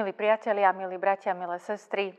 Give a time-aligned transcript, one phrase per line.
[0.00, 2.16] Milí priatelia, milí bratia, milé sestry,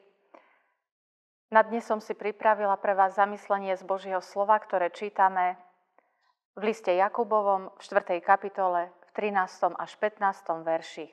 [1.50, 5.58] na dnes som si pripravila pre vás zamyslenie z Božieho slova, ktoré čítame
[6.54, 8.22] v liste Jakubovom v 4.
[8.22, 9.74] kapitole v 13.
[9.82, 10.62] až 15.
[10.62, 11.10] verši.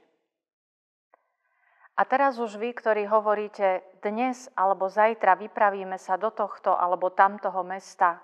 [1.97, 7.65] A teraz už vy, ktorí hovoríte, dnes alebo zajtra vypravíme sa do tohto alebo tamtoho
[7.65, 8.21] mesta,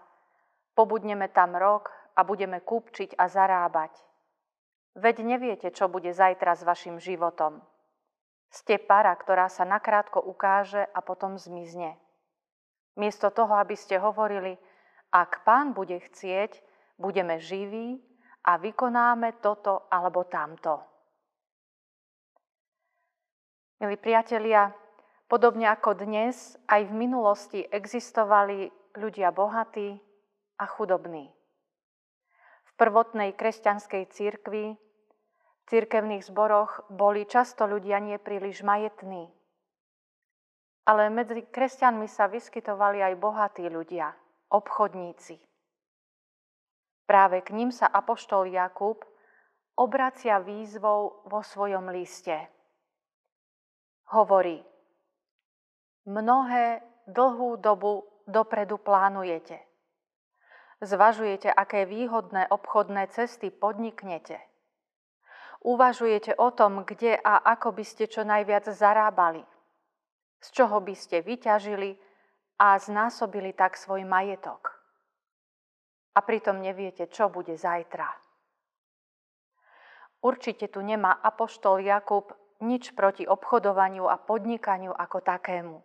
[0.76, 3.96] pobudneme tam rok a budeme kúpčiť a zarábať.
[5.00, 7.64] Veď neviete, čo bude zajtra s vašim životom.
[8.54, 11.98] Ste para, ktorá sa nakrátko ukáže a potom zmizne.
[12.94, 14.54] Miesto toho, aby ste hovorili,
[15.10, 16.62] ak pán bude chcieť,
[16.94, 17.98] budeme živí
[18.46, 20.78] a vykonáme toto alebo tamto.
[23.82, 24.70] Milí priatelia,
[25.26, 29.98] podobne ako dnes, aj v minulosti existovali ľudia bohatí
[30.62, 31.26] a chudobní.
[32.64, 34.93] V prvotnej kresťanskej církvi v
[35.74, 39.26] cirkevných zboroch boli často ľudia nepríliš majetní.
[40.86, 44.14] Ale medzi kresťanmi sa vyskytovali aj bohatí ľudia,
[44.54, 45.42] obchodníci.
[47.10, 49.02] Práve k ním sa apoštol Jakub
[49.74, 52.38] obracia výzvou vo svojom liste.
[54.14, 54.62] Hovorí,
[56.06, 59.58] mnohé dlhú dobu dopredu plánujete.
[60.78, 64.38] Zvažujete, aké výhodné obchodné cesty podniknete–
[65.64, 69.40] Uvažujete o tom, kde a ako by ste čo najviac zarábali,
[70.44, 71.96] z čoho by ste vyťažili
[72.60, 74.76] a znásobili tak svoj majetok.
[76.14, 78.06] A pritom neviete, čo bude zajtra.
[80.20, 82.32] Určite tu nemá apoštol Jakub
[82.64, 85.80] nič proti obchodovaniu a podnikaniu ako takému.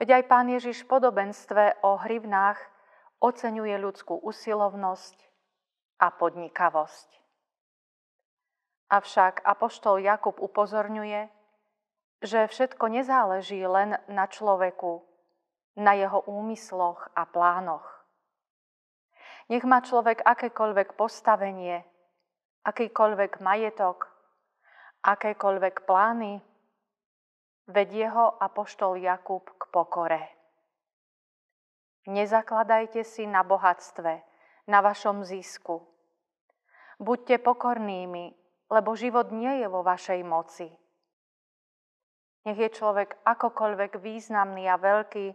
[0.00, 2.58] Veď aj pán Ježiš v podobenstve o hrivnách
[3.20, 5.18] oceňuje ľudskú usilovnosť
[6.00, 7.20] a podnikavosť.
[8.90, 11.30] Avšak apoštol Jakub upozorňuje,
[12.26, 15.06] že všetko nezáleží len na človeku,
[15.78, 17.86] na jeho úmysloch a plánoch.
[19.46, 21.86] Nech má človek akékoľvek postavenie,
[22.66, 24.10] akýkoľvek majetok,
[25.06, 26.42] akékoľvek plány,
[27.70, 30.22] veď jeho apoštol Jakub k pokore.
[32.10, 34.18] Nezakladajte si na bohatstve,
[34.66, 35.78] na vašom zisku.
[36.98, 38.39] Buďte pokornými
[38.70, 40.70] lebo život nie je vo vašej moci.
[42.46, 45.34] Nech je človek akokoľvek významný a veľký,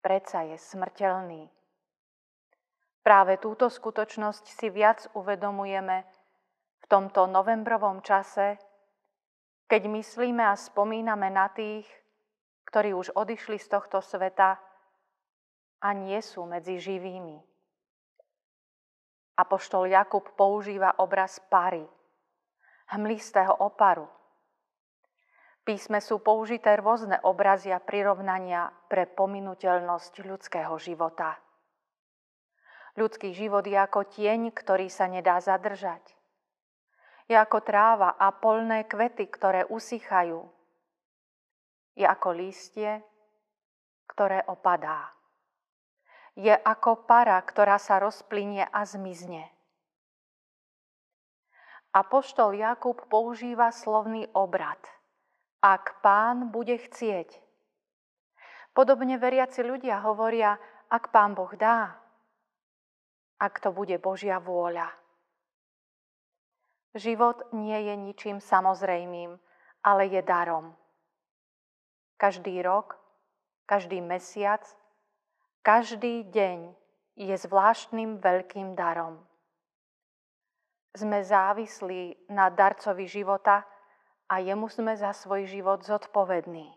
[0.00, 1.50] predsa je smrteľný.
[3.04, 6.08] Práve túto skutočnosť si viac uvedomujeme
[6.80, 8.56] v tomto novembrovom čase,
[9.68, 11.84] keď myslíme a spomíname na tých,
[12.64, 14.56] ktorí už odišli z tohto sveta
[15.84, 17.36] a nie sú medzi živými.
[19.36, 21.84] Apoštol Jakub používa obraz pary,
[22.92, 24.08] hmlistého oparu.
[25.64, 31.40] písme sú použité rôzne obrazy a prirovnania pre pominuteľnosť ľudského života.
[32.94, 36.14] Ľudský život je ako tieň, ktorý sa nedá zadržať.
[37.26, 40.44] Je ako tráva a polné kvety, ktoré usychajú.
[41.96, 43.00] Je ako lístie,
[44.06, 45.10] ktoré opadá.
[46.36, 49.53] Je ako para, ktorá sa rozplynie a zmizne.
[51.94, 54.82] Apoštol Jakub používa slovný obrad.
[55.62, 57.38] Ak pán bude chcieť.
[58.74, 60.58] Podobne veriaci ľudia hovoria,
[60.90, 61.94] ak pán Boh dá.
[63.38, 64.90] Ak to bude Božia vôľa.
[66.98, 69.38] Život nie je ničím samozrejmým,
[69.86, 70.74] ale je darom.
[72.18, 72.98] Každý rok,
[73.70, 74.66] každý mesiac,
[75.62, 76.74] každý deň
[77.14, 79.22] je zvláštnym veľkým darom
[80.94, 83.66] sme závislí na darcovi života
[84.30, 86.70] a jemu sme za svoj život zodpovední.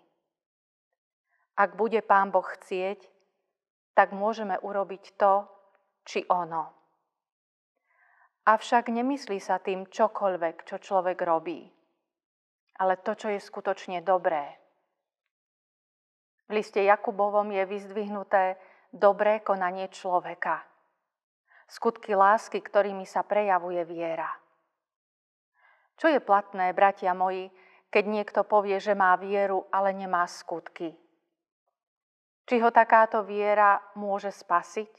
[1.58, 3.02] Ak bude Pán Boh chcieť,
[3.94, 5.46] tak môžeme urobiť to,
[6.06, 6.70] či ono.
[8.46, 11.66] Avšak nemyslí sa tým čokoľvek, čo človek robí,
[12.78, 14.58] ale to, čo je skutočne dobré.
[16.48, 18.56] V liste Jakubovom je vyzdvihnuté
[18.94, 20.64] dobré konanie človeka–
[21.68, 24.28] skutky lásky, ktorými sa prejavuje viera.
[26.00, 27.52] Čo je platné, bratia moji,
[27.92, 30.96] keď niekto povie, že má vieru, ale nemá skutky?
[32.48, 34.92] Či ho takáto viera môže spasiť?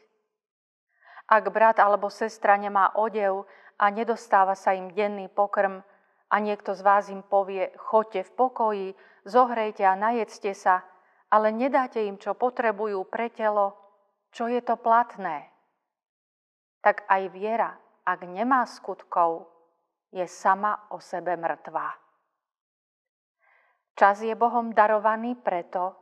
[1.28, 3.44] Ak brat alebo sestra nemá odev
[3.76, 5.84] a nedostáva sa im denný pokrm
[6.28, 8.88] a niekto z vás im povie, choďte v pokoji,
[9.24, 10.84] zohrejte a najedzte sa,
[11.28, 13.76] ale nedáte im, čo potrebujú pre telo,
[14.32, 15.48] čo je to platné?
[16.88, 17.76] Tak aj viera,
[18.08, 19.44] ak nemá skutkov,
[20.08, 21.84] je sama o sebe mŕtvá.
[23.92, 25.92] Čas je Bohom darovaný preto,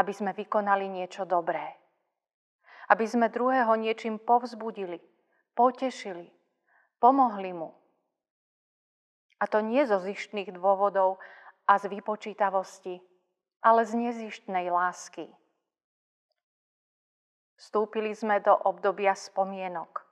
[0.00, 1.68] aby sme vykonali niečo dobré.
[2.88, 5.04] Aby sme druhého niečím povzbudili,
[5.52, 6.32] potešili,
[6.96, 7.76] pomohli mu.
[9.36, 11.20] A to nie zo zištných dôvodov
[11.68, 13.04] a z vypočítavosti,
[13.60, 15.28] ale z nezištnej lásky.
[17.64, 20.04] Vstúpili sme do obdobia spomienok.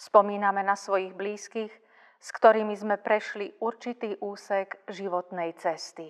[0.00, 1.68] Spomíname na svojich blízkych,
[2.16, 6.08] s ktorými sme prešli určitý úsek životnej cesty,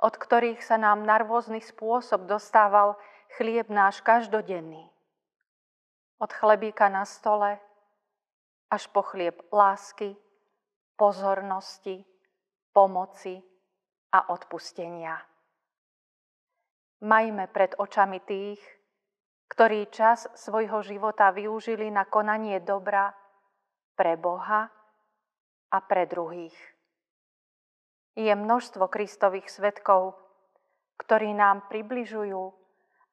[0.00, 2.96] od ktorých sa nám na rôzny spôsob dostával
[3.36, 4.88] chlieb náš každodenný.
[6.16, 7.60] Od chlebíka na stole
[8.72, 10.16] až po chlieb lásky,
[10.96, 12.00] pozornosti,
[12.72, 13.44] pomoci
[14.08, 15.33] a odpustenia.
[17.02, 18.62] Majme pred očami tých,
[19.50, 23.14] ktorí čas svojho života využili na konanie dobra
[23.94, 24.70] pre Boha
[25.70, 26.54] a pre druhých.
[28.14, 30.14] Je množstvo Kristových svetkov,
[31.02, 32.42] ktorí nám približujú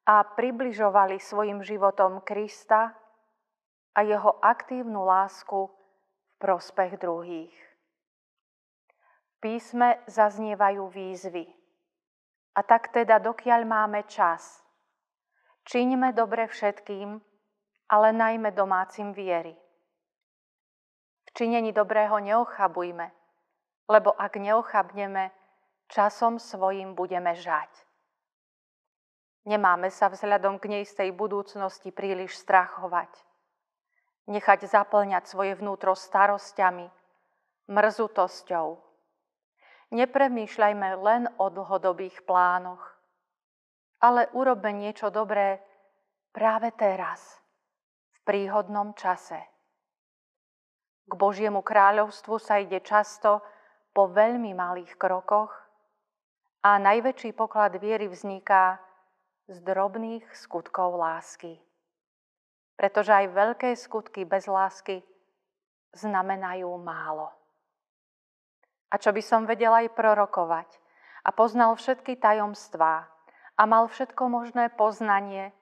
[0.05, 2.93] a približovali svojim životom Krista
[3.93, 7.55] a jeho aktívnu lásku v prospech druhých.
[9.25, 11.60] V písme zaznievajú výzvy.
[12.55, 14.61] A tak teda, dokiaľ máme čas,
[15.61, 17.21] Čiňme dobre všetkým,
[17.87, 19.53] ale najmä domácim viery.
[21.25, 23.07] V činení dobrého neochabujme,
[23.87, 25.31] lebo ak neochabneme,
[25.87, 27.69] časom svojim budeme žať.
[29.45, 33.09] Nemáme sa vzhľadom k neistej budúcnosti príliš strachovať.
[34.29, 36.89] Nechať zaplňať svoje vnútro starosťami,
[37.69, 38.90] mrzutosťou.
[39.91, 42.91] Nepremýšľajme len o dlhodobých plánoch
[44.01, 45.61] ale urobme niečo dobré
[46.33, 47.37] práve teraz,
[48.17, 49.37] v príhodnom čase.
[51.05, 53.45] K Božiemu kráľovstvu sa ide často
[53.93, 55.53] po veľmi malých krokoch
[56.65, 58.81] a najväčší poklad viery vzniká
[59.45, 61.61] z drobných skutkov lásky.
[62.79, 65.05] Pretože aj veľké skutky bez lásky
[65.93, 67.40] znamenajú málo.
[68.91, 70.67] A čo by som vedel aj prorokovať
[71.23, 73.11] a poznal všetky tajomstvá,
[73.61, 75.53] a mal všetko možné poznanie.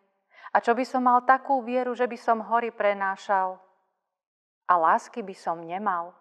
[0.55, 3.59] A čo by som mal takú vieru, že by som hory prenášal?
[4.71, 6.15] A lásky by som nemal?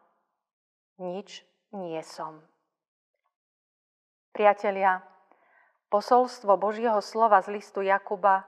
[0.98, 2.42] Nič nie som.
[4.34, 5.06] Priatelia,
[5.86, 8.42] posolstvo Božieho slova z listu Jakuba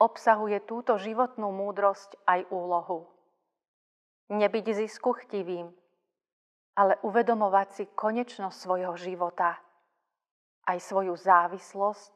[0.00, 3.04] obsahuje túto životnú múdrosť aj úlohu.
[4.32, 5.68] Nebyť zisku chtivým,
[6.80, 9.60] ale uvedomovať si konečnosť svojho života,
[10.64, 12.12] aj svoju závislosť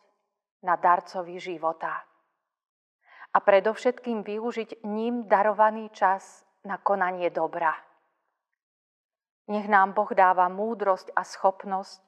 [0.64, 2.00] na darcovi života.
[3.34, 7.76] A predovšetkým využiť ním darovaný čas na konanie dobra.
[9.52, 12.00] Nech nám Boh dáva múdrosť a schopnosť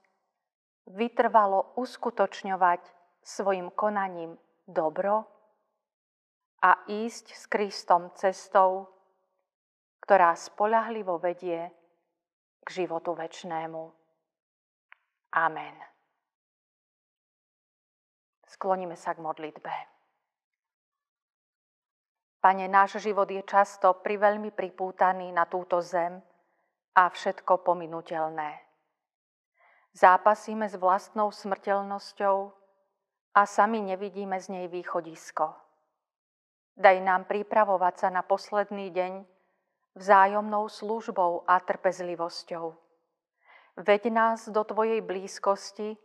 [0.97, 2.81] vytrvalo uskutočňovať
[3.21, 5.29] svojim konaním dobro
[6.65, 8.89] a ísť s Kristom cestou,
[10.01, 11.69] ktorá spolahlivo vedie
[12.67, 13.95] k životu večnému.
[15.39, 15.77] Amen.
[18.51, 19.75] Skloníme sa k modlitbe.
[22.43, 26.19] Pane, náš život je často priveľmi pripútaný na túto zem
[26.95, 28.67] a všetko pominutelné.
[29.95, 32.37] Zápasíme s vlastnou smrteľnosťou
[33.35, 35.55] a sami nevidíme z nej východisko.
[36.77, 39.36] Daj nám pripravovať sa na posledný deň
[39.97, 42.77] vzájomnou službou a trpezlivosťou.
[43.77, 45.97] Veď nás do Tvojej blízkosti,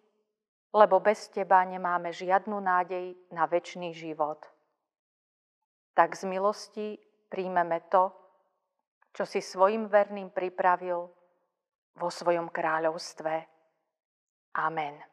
[0.72, 4.40] lebo bez Teba nemáme žiadnu nádej na väčší život.
[5.92, 6.88] Tak z milosti
[7.28, 8.16] príjmeme to,
[9.12, 11.12] čo si svojim verným pripravil
[12.00, 13.34] vo svojom kráľovstve.
[14.56, 15.11] Amen.